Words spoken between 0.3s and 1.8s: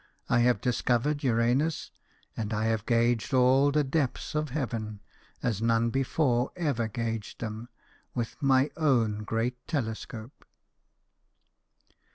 have discovered Uranus, WILLIAM